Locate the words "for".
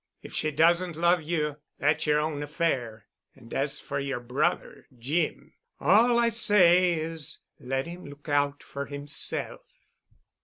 3.79-3.99, 8.63-8.87